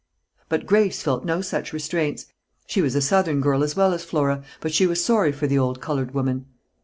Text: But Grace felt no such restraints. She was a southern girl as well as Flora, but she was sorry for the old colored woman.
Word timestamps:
But 0.49 0.65
Grace 0.65 1.03
felt 1.03 1.25
no 1.25 1.41
such 1.41 1.73
restraints. 1.73 2.25
She 2.65 2.81
was 2.81 2.95
a 2.95 3.01
southern 3.01 3.39
girl 3.39 3.63
as 3.63 3.75
well 3.75 3.93
as 3.93 4.03
Flora, 4.03 4.43
but 4.59 4.73
she 4.73 4.87
was 4.87 5.05
sorry 5.05 5.31
for 5.31 5.45
the 5.45 5.59
old 5.59 5.79
colored 5.79 6.15
woman. 6.15 6.47